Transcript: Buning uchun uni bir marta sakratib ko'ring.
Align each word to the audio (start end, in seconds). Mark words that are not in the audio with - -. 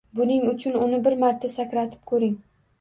Buning 0.19 0.47
uchun 0.51 0.79
uni 0.85 1.01
bir 1.09 1.17
marta 1.25 1.53
sakratib 1.59 2.13
ko'ring. 2.15 2.37